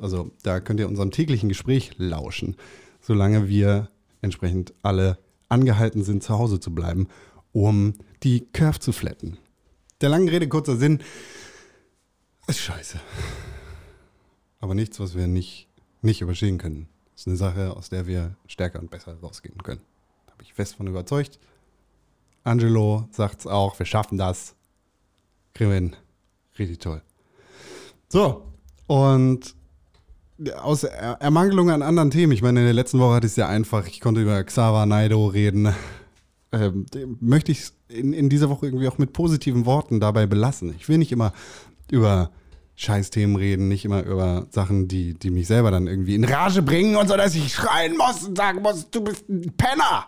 [0.00, 2.56] Also da könnt ihr unserem täglichen Gespräch lauschen,
[3.00, 3.90] solange wir
[4.22, 7.08] entsprechend alle angehalten sind, zu Hause zu bleiben,
[7.50, 9.38] um die Curve zu flatten.
[10.00, 11.02] Der langen Rede, kurzer Sinn,
[12.46, 13.00] ist scheiße.
[14.60, 15.68] Aber nichts, was wir nicht,
[16.02, 16.88] nicht überstehen können.
[17.12, 19.80] Das ist eine Sache, aus der wir stärker und besser rausgehen können.
[20.26, 21.38] Da bin ich fest von überzeugt.
[22.44, 24.54] Angelo sagt es auch, wir schaffen das.
[25.54, 25.96] Kriegen wir hin.
[26.58, 27.02] Richtig toll.
[28.08, 28.52] So,
[28.86, 29.54] und
[30.60, 33.48] aus Ermangelung an anderen Themen, ich meine, in der letzten Woche hatte ich es ja
[33.48, 35.72] einfach, ich konnte über Xaver Naido reden,
[36.50, 36.86] ähm,
[37.20, 40.74] möchte ich es in, in dieser Woche irgendwie auch mit positiven Worten dabei belassen.
[40.76, 41.32] Ich will nicht immer
[41.90, 42.30] über
[42.82, 46.96] Scheißthemen reden, nicht immer über Sachen, die, die mich selber dann irgendwie in Rage bringen
[46.96, 50.06] und so, dass ich schreien muss und sagen muss, du bist ein Penner.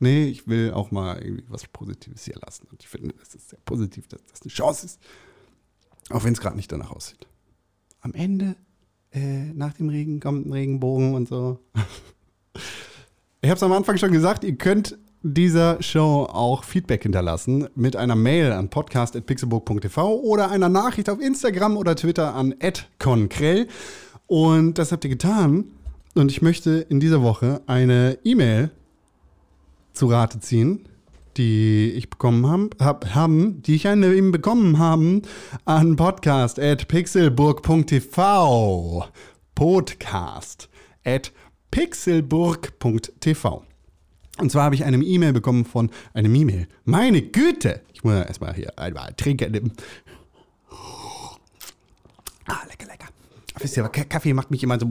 [0.00, 2.66] Nee, ich will auch mal irgendwie was Positives hier lassen.
[2.70, 5.00] Und ich finde, es ist sehr positiv, dass das eine Chance ist.
[6.10, 7.26] Auch wenn es gerade nicht danach aussieht.
[8.00, 8.56] Am Ende
[9.12, 11.60] äh, nach dem Regen kommt ein Regenbogen und so.
[13.40, 17.96] ich habe es am Anfang schon gesagt, ihr könnt dieser Show auch Feedback hinterlassen mit
[17.96, 22.54] einer Mail an podcast.pixelburg.tv oder einer Nachricht auf Instagram oder Twitter an
[22.98, 23.66] @conkrell.
[24.26, 25.64] Und das habt ihr getan.
[26.14, 28.70] Und ich möchte in dieser Woche eine E-Mail
[29.92, 30.86] zu Rate ziehen
[31.36, 35.22] die ich bekommen hab, hab, haben, die ich eine eben bekommen haben
[35.64, 39.08] an podcast at pixelburg.tv.
[39.54, 40.68] Podcast
[41.04, 41.32] at
[41.70, 43.64] pixelburg.tv.
[44.38, 46.68] Und zwar habe ich eine E-Mail bekommen von einem E-Mail.
[46.84, 47.82] Meine Güte!
[47.92, 49.72] Ich muss erstmal hier einmal trinken nehmen.
[52.46, 53.08] Ah, lecker, lecker.
[53.58, 54.90] Wisst ihr, Kaffee macht mich immer so.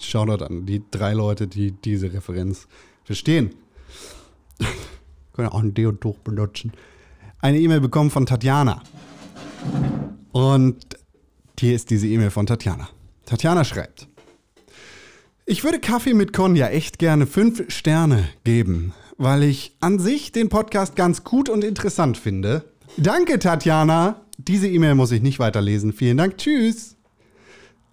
[0.00, 2.66] Shoutout an die drei Leute, die diese Referenz
[3.04, 3.54] verstehen.
[5.34, 6.72] Können auch ein Deotuch benutzen.
[7.40, 8.82] Eine E-Mail bekommen von Tatjana.
[10.32, 10.78] Und
[11.60, 12.88] hier ist diese E-Mail von Tatjana.
[13.26, 14.08] Tatjana schreibt:
[15.48, 20.32] Ich würde Kaffee mit Con ja echt gerne fünf Sterne geben, weil ich an sich
[20.32, 22.64] den Podcast ganz gut und interessant finde.
[22.96, 24.22] Danke, Tatjana.
[24.38, 25.92] Diese E-Mail muss ich nicht weiterlesen.
[25.92, 26.36] Vielen Dank.
[26.36, 26.96] Tschüss.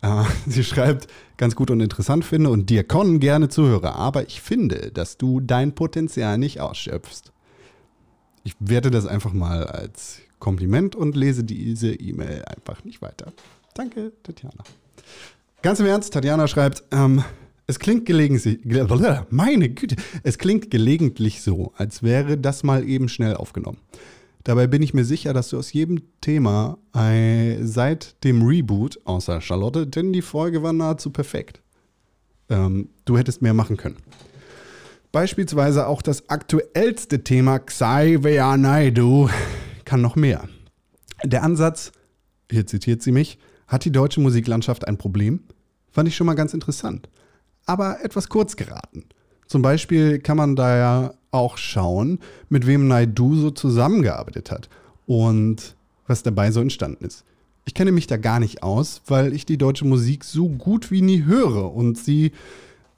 [0.02, 1.06] Äh, sie schreibt,
[1.38, 5.40] ganz gut und interessant finde und dir Con gerne zuhöre, aber ich finde, dass du
[5.40, 7.32] dein Potenzial nicht ausschöpfst.
[8.44, 13.32] Ich werte das einfach mal als Kompliment und lese diese E-Mail einfach nicht weiter.
[13.76, 14.64] Danke, Tatjana.
[15.62, 17.24] Ganz im Ernst, Tatjana schreibt, ähm,
[17.66, 18.60] es klingt gelegentlich,
[19.30, 23.80] meine Güte, es klingt gelegentlich so, als wäre das mal eben schnell aufgenommen.
[24.44, 29.40] Dabei bin ich mir sicher, dass du aus jedem Thema äh, seit dem Reboot, außer
[29.40, 31.62] Charlotte, denn die Folge war nahezu perfekt.
[32.50, 33.98] Ähm, du hättest mehr machen können.
[35.14, 39.30] Beispielsweise auch das aktuellste Thema Xavier Naidu
[39.86, 40.50] kann noch mehr.
[41.24, 41.94] Der Ansatz,
[42.52, 45.42] hier zitiert sie mich, hat die deutsche Musiklandschaft ein Problem?
[45.90, 47.08] Fand ich schon mal ganz interessant.
[47.66, 49.06] Aber etwas kurz geraten.
[49.48, 54.70] Zum Beispiel kann man da ja auch schauen, mit wem Naidu so zusammengearbeitet hat
[55.06, 55.76] und
[56.08, 57.24] was dabei so entstanden ist.
[57.66, 61.02] Ich kenne mich da gar nicht aus, weil ich die deutsche Musik so gut wie
[61.02, 62.34] nie höre und sie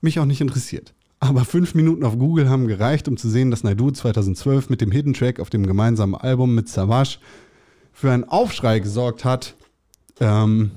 [0.01, 0.93] mich auch nicht interessiert.
[1.19, 4.91] Aber fünf Minuten auf Google haben gereicht, um zu sehen, dass Naidu 2012 mit dem
[4.91, 7.17] Hidden Track auf dem gemeinsamen Album mit Savage
[7.93, 9.56] für einen Aufschrei gesorgt hat.
[10.19, 10.71] Ähm,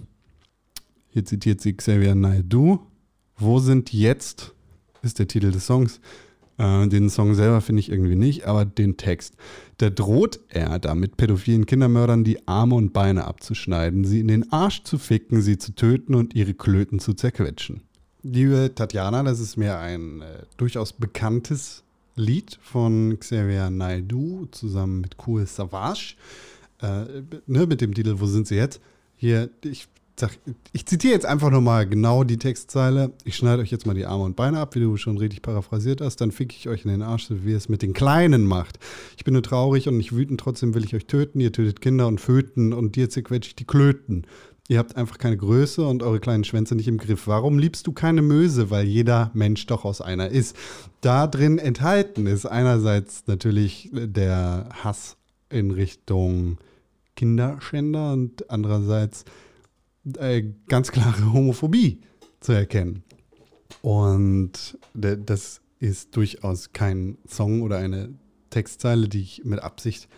[1.09, 2.81] hier zitiert sie Xavier Naidu.
[3.38, 4.53] Wo sind jetzt,
[5.03, 6.01] ist der Titel des Songs.
[6.59, 9.35] Äh, den Song selber finde ich irgendwie nicht, aber den Text.
[9.79, 14.83] Da droht er damit pädophilen Kindermördern die Arme und Beine abzuschneiden, sie in den Arsch
[14.83, 17.83] zu ficken, sie zu töten und ihre Klöten zu zerquetschen.
[18.24, 21.85] Liebe Tatjana, das ist mir ein äh, durchaus bekanntes
[22.16, 26.16] Lied von Xavier Naidu zusammen mit Cool Savage.
[26.83, 28.81] Äh, ne, mit dem Titel Wo sind sie jetzt?
[29.16, 29.87] Hier, ich
[30.72, 33.12] ich zitiere jetzt einfach nochmal genau die Textzeile.
[33.24, 36.00] Ich schneide euch jetzt mal die Arme und Beine ab, wie du schon richtig paraphrasiert
[36.00, 36.20] hast.
[36.20, 38.78] Dann fick ich euch in den Arsch, wie ihr es mit den Kleinen macht.
[39.16, 41.40] Ich bin nur traurig und nicht wütend, trotzdem will ich euch töten.
[41.40, 44.26] Ihr tötet Kinder und Föten und dir zerquetsche ich die Klöten.
[44.70, 47.26] Ihr habt einfach keine Größe und eure kleinen Schwänze nicht im Griff.
[47.26, 48.70] Warum liebst du keine Möse?
[48.70, 50.54] Weil jeder Mensch doch aus einer ist.
[51.00, 55.16] Da drin enthalten ist einerseits natürlich der Hass
[55.48, 56.59] in Richtung
[57.16, 59.24] Kinderschänder und andererseits
[60.16, 62.01] äh, ganz klare Homophobie
[62.40, 63.03] zu erkennen.
[63.83, 68.14] Und das ist durchaus kein Song oder eine
[68.51, 70.09] Textzeile, die ich mit Absicht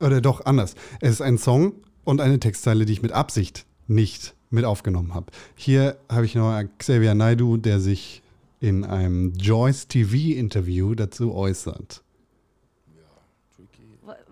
[0.00, 0.74] oder doch anders.
[1.00, 5.26] Es ist ein Song, und eine Textzeile, die ich mit Absicht nicht mit aufgenommen habe.
[5.56, 8.22] Hier habe ich noch Xavier Naidu, der sich
[8.60, 12.02] in einem Joyce TV-Interview dazu äußert.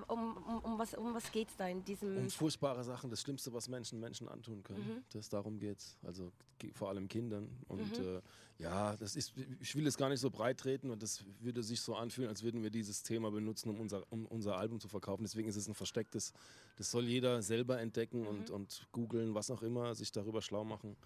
[0.09, 2.17] Um, um, um, was, um was geht es da in diesem.
[2.17, 4.97] Um furchtbare Sachen, das Schlimmste, was Menschen Menschen antun können.
[4.97, 5.05] Mhm.
[5.13, 5.97] Das, darum geht es.
[6.03, 6.33] Also
[6.75, 7.49] vor allem Kindern.
[7.69, 8.17] Und mhm.
[8.17, 8.21] äh,
[8.59, 11.81] ja, das ist, ich will es gar nicht so breit treten und das würde sich
[11.81, 15.23] so anfühlen, als würden wir dieses Thema benutzen, um unser, um unser Album zu verkaufen.
[15.25, 16.33] Deswegen ist es ein verstecktes,
[16.77, 18.27] das soll jeder selber entdecken mhm.
[18.27, 20.97] und, und googeln, was auch immer, sich darüber schlau machen.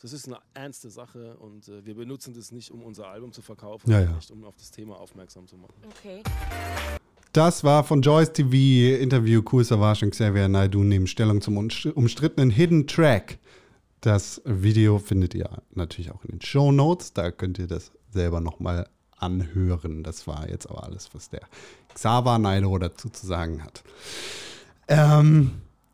[0.00, 3.42] Das ist eine ernste Sache und äh, wir benutzen das nicht, um unser Album zu
[3.42, 4.12] verkaufen, ja, ja.
[4.12, 5.74] nicht um auf das Thema aufmerksam zu machen.
[5.84, 6.22] Okay.
[7.32, 12.50] Das war von Joyce TV Interview Cool Savage und Xavier Naidu nehmen Stellung zum umstrittenen
[12.50, 13.38] Hidden Track.
[14.00, 17.12] Das Video findet ihr natürlich auch in den Show Notes.
[17.12, 20.02] Da könnt ihr das selber nochmal anhören.
[20.02, 21.42] Das war jetzt aber alles, was der
[21.94, 23.84] Xaver Naido dazu zu sagen hat.
[24.88, 25.52] Ähm,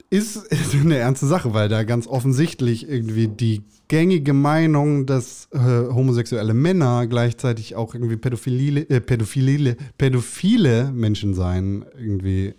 [0.08, 5.58] ist, ist eine ernste Sache, weil da ganz offensichtlich irgendwie die gängige Meinung, dass äh,
[5.58, 12.54] homosexuelle Männer gleichzeitig auch irgendwie pädophile, äh, pädophile, pädophile Menschen seien, irgendwie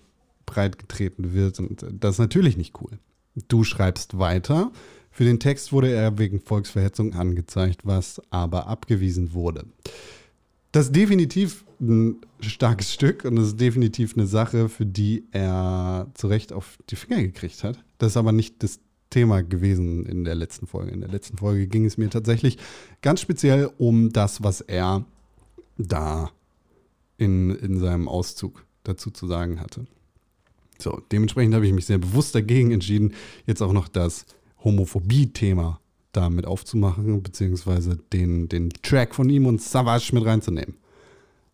[0.45, 1.59] breitgetreten wird.
[1.59, 2.99] Und das ist natürlich nicht cool.
[3.47, 4.71] Du schreibst weiter.
[5.11, 9.65] Für den Text wurde er wegen Volksverhetzung angezeigt, was aber abgewiesen wurde.
[10.71, 16.07] Das ist definitiv ein starkes Stück und es ist definitiv eine Sache, für die er
[16.13, 17.83] zu Recht auf die Finger gekriegt hat.
[17.97, 20.91] Das ist aber nicht das Thema gewesen in der letzten Folge.
[20.91, 22.57] In der letzten Folge ging es mir tatsächlich
[23.01, 25.05] ganz speziell um das, was er
[25.77, 26.31] da
[27.17, 29.85] in, in seinem Auszug dazu zu sagen hatte.
[30.79, 33.13] So, dementsprechend habe ich mich sehr bewusst dagegen entschieden,
[33.45, 34.25] jetzt auch noch das
[34.63, 35.79] Homophobie-Thema
[36.11, 40.75] damit aufzumachen, beziehungsweise den, den Track von ihm und Savage mit reinzunehmen.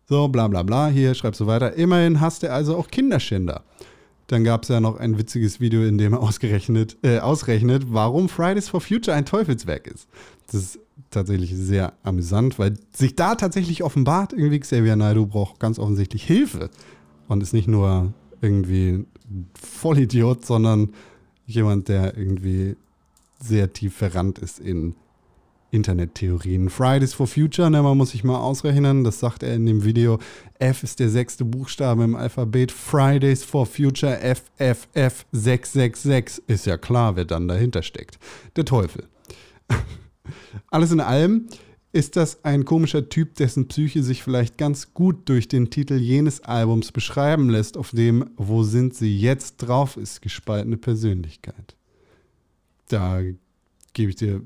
[0.06, 1.74] So, bla bla bla, hier schreibst du weiter.
[1.74, 3.64] Immerhin hast du also auch Kinderschänder.
[4.26, 8.28] Dann gab es ja noch ein witziges Video, in dem er ausgerechnet, äh, ausrechnet, warum
[8.28, 10.08] Fridays for Future ein Teufelswerk ist.
[10.46, 10.78] Das ist
[11.10, 16.70] tatsächlich sehr amüsant, weil sich da tatsächlich offenbart, irgendwie Xavier Naidoo braucht ganz offensichtlich Hilfe
[17.28, 19.04] und ist nicht nur irgendwie
[19.54, 20.92] Vollidiot, sondern
[21.46, 22.76] jemand, der irgendwie
[23.40, 24.94] sehr tief verrannt ist in
[25.74, 26.70] Internettheorien.
[26.70, 30.18] Fridays for Future, ne, man muss sich mal ausrechnen, das sagt er in dem Video.
[30.58, 32.72] F ist der sechste Buchstabe im Alphabet.
[32.72, 36.44] Fridays for Future FFF 666.
[36.46, 38.18] Ist ja klar, wer dann dahinter steckt.
[38.56, 39.04] Der Teufel.
[40.70, 41.48] Alles in allem
[41.92, 46.40] ist das ein komischer Typ, dessen Psyche sich vielleicht ganz gut durch den Titel jenes
[46.40, 51.76] Albums beschreiben lässt, auf dem Wo sind sie jetzt drauf ist, gespaltene Persönlichkeit
[52.88, 53.20] da
[53.92, 54.42] gebe ich dir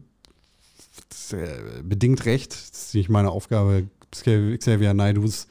[1.82, 2.52] bedingt recht.
[2.52, 5.48] Das ist nicht meine Aufgabe, Xavier Naidus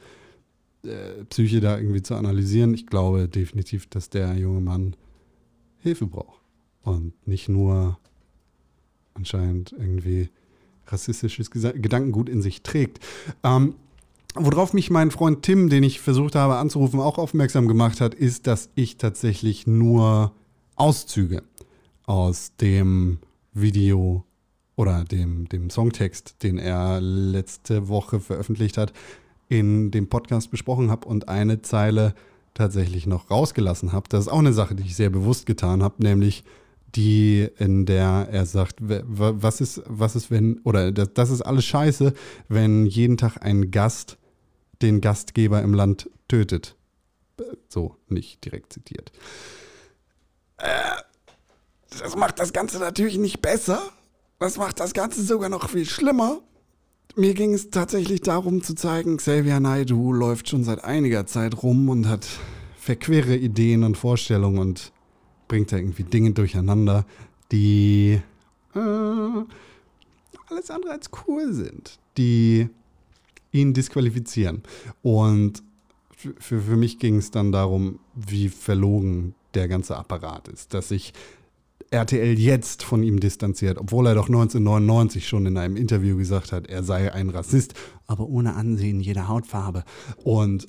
[0.84, 2.74] äh, Psyche da irgendwie zu analysieren.
[2.74, 4.96] Ich glaube definitiv, dass der junge Mann
[5.78, 6.40] Hilfe braucht.
[6.82, 7.98] Und nicht nur
[9.14, 10.30] anscheinend irgendwie
[10.86, 13.00] rassistisches Gedankengut in sich trägt.
[13.42, 13.74] Ähm,
[14.34, 18.46] worauf mich mein Freund Tim, den ich versucht habe anzurufen, auch aufmerksam gemacht hat, ist,
[18.46, 20.32] dass ich tatsächlich nur
[20.76, 21.42] Auszüge
[22.06, 23.18] aus dem
[23.52, 24.24] Video
[24.78, 28.92] oder dem, dem Songtext, den er letzte Woche veröffentlicht hat,
[29.48, 32.14] in dem Podcast besprochen habe und eine Zeile
[32.54, 34.08] tatsächlich noch rausgelassen habe.
[34.08, 36.44] Das ist auch eine Sache, die ich sehr bewusst getan habe, nämlich
[36.94, 41.64] die, in der er sagt, was ist, was ist, wenn, oder das, das ist alles
[41.64, 42.14] scheiße,
[42.48, 44.16] wenn jeden Tag ein Gast
[44.80, 46.76] den Gastgeber im Land tötet.
[47.68, 49.10] So, nicht direkt zitiert.
[50.58, 50.68] Äh,
[51.98, 53.82] das macht das Ganze natürlich nicht besser.
[54.38, 56.40] Das macht das Ganze sogar noch viel schlimmer.
[57.16, 61.88] Mir ging es tatsächlich darum zu zeigen, Xavier Naidoo läuft schon seit einiger Zeit rum
[61.88, 62.26] und hat
[62.76, 64.92] verquere Ideen und Vorstellungen und
[65.48, 67.04] bringt da irgendwie Dinge durcheinander,
[67.50, 68.20] die
[68.74, 72.68] äh, alles andere als cool sind, die
[73.50, 74.62] ihn disqualifizieren.
[75.02, 75.64] Und
[76.16, 81.12] für, für, mich ging es dann darum, wie verlogen der ganze Apparat ist, dass sich
[81.90, 86.66] RTL jetzt von ihm distanziert, obwohl er doch 1999 schon in einem Interview gesagt hat,
[86.66, 87.74] er sei ein Rassist,
[88.06, 89.84] aber ohne Ansehen jeder Hautfarbe.
[90.22, 90.66] Und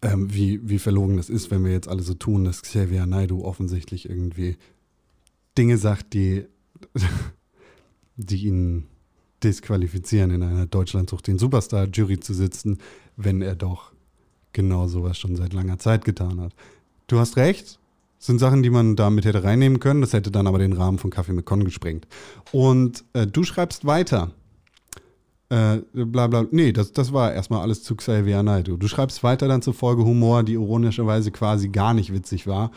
[0.00, 3.44] ähm, wie, wie verlogen das ist, wenn wir jetzt alle so tun, dass Xavier Naidoo
[3.44, 4.56] offensichtlich irgendwie
[5.58, 6.46] Dinge sagt, die,
[8.16, 8.86] die ihn
[9.42, 12.78] disqualifizieren, in einer Deutschland sucht den Superstar-Jury zu sitzen,
[13.16, 13.92] wenn er doch
[14.52, 16.54] genau sowas schon seit langer Zeit getan hat.
[17.06, 17.80] Du hast recht,
[18.22, 20.00] sind Sachen, die man damit hätte reinnehmen können.
[20.00, 22.06] Das hätte dann aber den Rahmen von Kaffee mit Con gesprengt.
[22.52, 24.30] Und äh, du schreibst weiter.
[25.48, 26.46] Äh, bla bla.
[26.52, 28.42] Nee, das, das war erstmal alles zu Xavier.
[28.62, 32.70] Du schreibst weiter dann zur Folge Humor, die ironischerweise quasi gar nicht witzig war.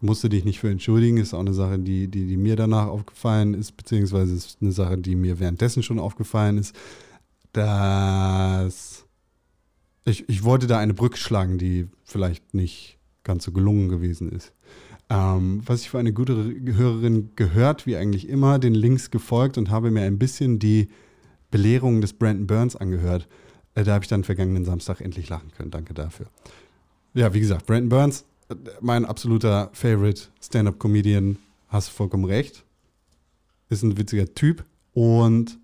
[0.00, 3.54] Musste dich nicht für entschuldigen, ist auch eine Sache, die, die, die mir danach aufgefallen
[3.54, 6.74] ist, beziehungsweise ist eine Sache, die mir währenddessen schon aufgefallen ist.
[7.52, 9.04] Dass
[10.04, 14.52] ich, ich wollte da eine Brücke schlagen, die vielleicht nicht ganz so gelungen gewesen ist.
[15.10, 19.70] Ähm, was ich für eine gute Hörerin gehört, wie eigentlich immer, den Links gefolgt und
[19.70, 20.88] habe mir ein bisschen die
[21.50, 23.26] Belehrung des Brandon Burns angehört.
[23.74, 25.70] Äh, da habe ich dann vergangenen Samstag endlich lachen können.
[25.70, 26.26] Danke dafür.
[27.14, 32.64] Ja, wie gesagt, Brandon Burns, äh, mein absoluter Favorite Stand-up-Comedian, hast vollkommen recht.
[33.70, 35.58] Ist ein witziger Typ und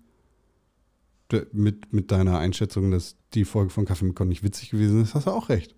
[1.51, 5.15] mit, mit deiner Einschätzung, dass die Folge von Kaffee mit Con nicht witzig gewesen ist,
[5.15, 5.75] hast du auch recht.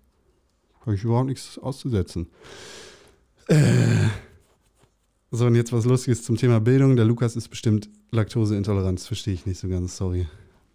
[0.80, 2.28] Habe ich überhaupt nichts auszusetzen.
[3.48, 4.08] Äh.
[5.30, 6.96] So, und jetzt was Lustiges zum Thema Bildung.
[6.96, 8.98] Der Lukas ist bestimmt Laktoseintolerant.
[8.98, 10.26] Das verstehe ich nicht so ganz, sorry.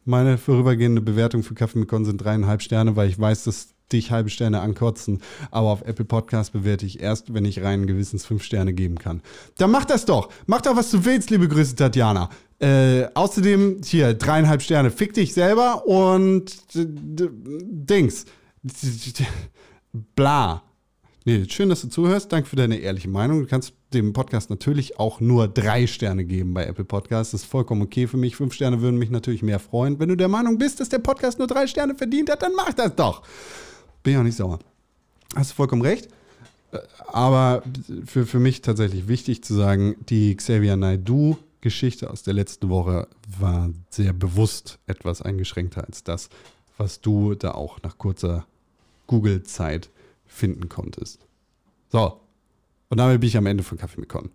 [0.06, 4.12] Meine vorübergehende Bewertung für Kaffee mit Con sind dreieinhalb Sterne, weil ich weiß, dass dich
[4.12, 5.22] halbe Sterne ankotzen.
[5.50, 9.22] Aber auf Apple Podcast bewerte ich erst, wenn ich reinen Gewissens fünf Sterne geben kann.
[9.58, 10.30] Dann mach das doch.
[10.46, 12.30] Mach doch, was du willst, liebe Grüße, Tatjana.
[12.60, 14.92] Äh, außerdem, hier, dreieinhalb Sterne.
[14.92, 16.86] Fick dich selber und d-
[17.32, 18.26] Dings.
[20.16, 20.64] Bla.
[21.26, 22.34] Nee, schön, dass du zuhörst.
[22.34, 23.40] Danke für deine ehrliche Meinung.
[23.40, 27.32] Du kannst dem Podcast natürlich auch nur drei Sterne geben bei Apple Podcasts.
[27.32, 28.36] Das ist vollkommen okay für mich.
[28.36, 30.00] Fünf Sterne würden mich natürlich mehr freuen.
[30.00, 32.74] Wenn du der Meinung bist, dass der Podcast nur drei Sterne verdient hat, dann mach
[32.74, 33.24] das doch.
[34.04, 34.60] Bin ja nicht sauer.
[35.34, 36.10] Hast du vollkommen recht.
[36.74, 37.64] Äh, Aber
[38.06, 43.08] für, für mich tatsächlich wichtig zu sagen, die Xavier Naidoo-Geschichte aus der letzten Woche
[43.40, 46.28] war sehr bewusst etwas eingeschränkter als das,
[46.78, 48.46] was du da auch nach kurzer
[49.08, 49.90] Google-Zeit
[50.34, 51.26] finden konntest.
[51.90, 52.20] So,
[52.90, 54.30] und damit bin ich am Ende von Kaffee mit Con.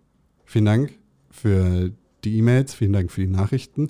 [0.45, 0.93] Vielen Dank
[1.29, 1.91] für
[2.23, 3.89] die E-Mails, vielen Dank für die Nachrichten.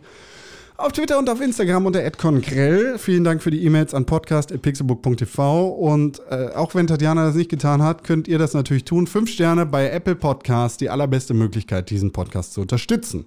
[0.78, 2.98] Auf Twitter und auf Instagram unter @conkrell.
[2.98, 5.68] Vielen Dank für die E-Mails an podcast.pixelbook.tv.
[5.68, 9.06] Und äh, auch wenn Tatjana das nicht getan hat, könnt ihr das natürlich tun.
[9.06, 13.26] Fünf Sterne bei Apple Podcast, die allerbeste Möglichkeit, diesen Podcast zu unterstützen.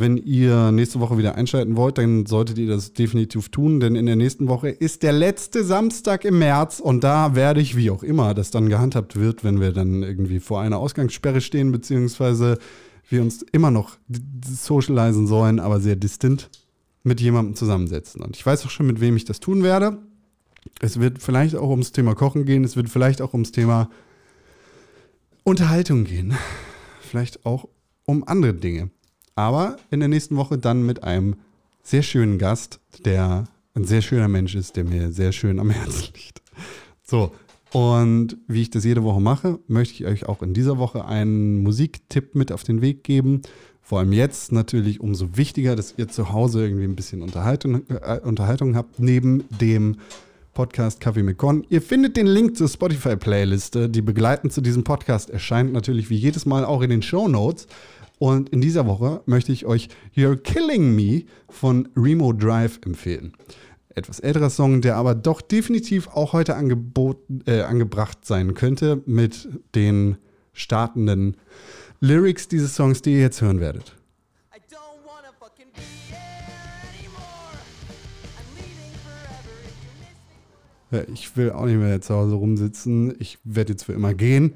[0.00, 4.06] Wenn ihr nächste Woche wieder einschalten wollt, dann solltet ihr das definitiv tun, denn in
[4.06, 8.02] der nächsten Woche ist der letzte Samstag im März und da werde ich, wie auch
[8.02, 12.58] immer das dann gehandhabt wird, wenn wir dann irgendwie vor einer Ausgangssperre stehen, beziehungsweise
[13.10, 13.98] wir uns immer noch
[14.46, 16.48] socialisen sollen, aber sehr distant
[17.02, 18.22] mit jemandem zusammensetzen.
[18.22, 19.98] Und ich weiß auch schon, mit wem ich das tun werde.
[20.80, 23.90] Es wird vielleicht auch ums Thema Kochen gehen, es wird vielleicht auch ums Thema
[25.44, 26.34] Unterhaltung gehen.
[27.02, 27.68] Vielleicht auch
[28.06, 28.90] um andere Dinge.
[29.40, 31.36] Aber in der nächsten Woche dann mit einem
[31.82, 36.12] sehr schönen Gast, der ein sehr schöner Mensch ist, der mir sehr schön am Herzen
[36.14, 36.42] liegt.
[37.02, 37.32] So,
[37.72, 41.62] und wie ich das jede Woche mache, möchte ich euch auch in dieser Woche einen
[41.62, 43.40] Musiktipp mit auf den Weg geben.
[43.80, 48.20] Vor allem jetzt natürlich umso wichtiger, dass ihr zu Hause irgendwie ein bisschen Unterhaltung, äh,
[48.22, 49.96] Unterhaltung habt, neben dem
[50.52, 51.64] Podcast Kaffee mit Con.
[51.70, 56.44] Ihr findet den Link zur Spotify-Playliste, die begleitend zu diesem Podcast erscheint, natürlich wie jedes
[56.44, 57.66] Mal auch in den Show Notes.
[58.20, 63.32] Und in dieser Woche möchte ich euch You're Killing Me von Remo Drive empfehlen.
[63.94, 69.48] Etwas älterer Song, der aber doch definitiv auch heute angeboten, äh, angebracht sein könnte mit
[69.74, 70.18] den
[70.52, 71.38] startenden
[72.00, 73.96] Lyrics dieses Songs, die ihr jetzt hören werdet.
[80.90, 83.14] Ja, ich will auch nicht mehr zu Hause rumsitzen.
[83.18, 84.54] Ich werde jetzt für immer gehen.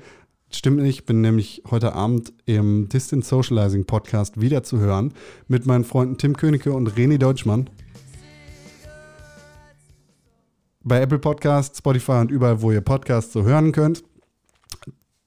[0.55, 5.13] Stimmt nicht, ich bin nämlich heute Abend im Distant Socializing Podcast wieder zu hören
[5.49, 7.69] mit meinen Freunden Tim Königke und René Deutschmann.
[10.85, 14.05] Bei Apple Podcasts, Spotify und überall, wo ihr Podcasts so hören könnt.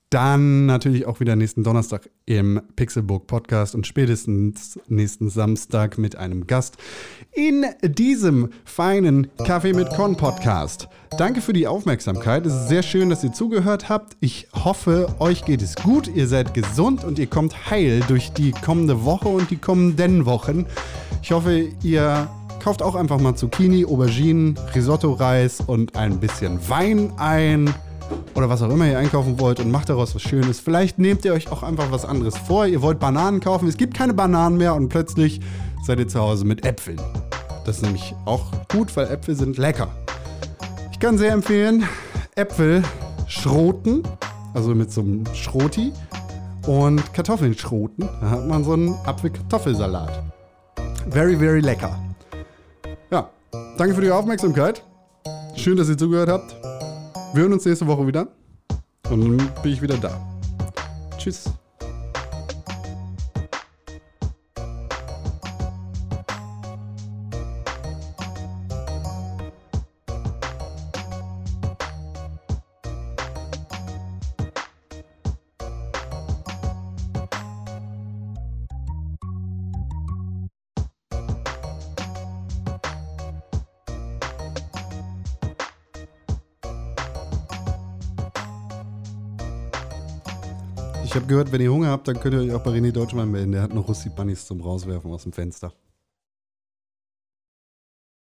[0.10, 6.48] Dann natürlich auch wieder nächsten Donnerstag im Pixelbook Podcast und spätestens nächsten Samstag mit einem
[6.48, 6.78] Gast
[7.34, 10.88] in diesem feinen Kaffee mit Con Podcast.
[11.18, 12.46] Danke für die Aufmerksamkeit.
[12.46, 14.16] Es ist sehr schön, dass ihr zugehört habt.
[14.22, 18.52] Ich hoffe, euch geht es gut, ihr seid gesund und ihr kommt heil durch die
[18.52, 20.68] kommende Woche und die kommenden Wochen.
[21.22, 22.30] Ich hoffe, ihr
[22.64, 27.74] kauft auch einfach mal Zucchini, Auberginen, Risotto-Reis und ein bisschen Wein ein
[28.36, 30.60] oder was auch immer ihr einkaufen wollt und macht daraus was Schönes.
[30.60, 32.66] Vielleicht nehmt ihr euch auch einfach was anderes vor.
[32.66, 35.42] Ihr wollt Bananen kaufen, es gibt keine Bananen mehr und plötzlich
[35.84, 37.02] seid ihr zu Hause mit Äpfeln.
[37.66, 39.90] Das ist nämlich auch gut, weil Äpfel sind lecker.
[40.92, 41.84] Ich kann sehr empfehlen,
[42.36, 42.84] Äpfel
[43.28, 44.04] schroten,
[44.54, 45.92] also mit so einem Schroti
[46.66, 48.08] und Kartoffeln schroten.
[48.22, 50.24] Da hat man so einen Apfel-Kartoffelsalat.
[51.10, 51.98] Very, very lecker.
[53.12, 53.30] Ja,
[53.78, 54.84] danke für die Aufmerksamkeit.
[55.56, 56.77] Schön, dass ihr zugehört habt.
[57.38, 58.30] Wir hören uns nächste Woche wieder.
[59.12, 60.20] Und dann bin ich wieder da.
[61.20, 61.54] Tschüss.
[91.18, 93.52] Habe gehört, wenn ihr Hunger habt, dann könnt ihr euch auch bei René Deutschmann melden.
[93.52, 95.74] Der hat noch Russi Bunnies zum Rauswerfen aus dem Fenster.